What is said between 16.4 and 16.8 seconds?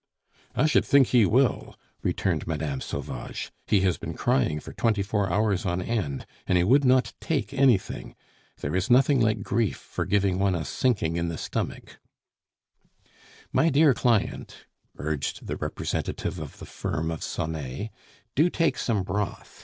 the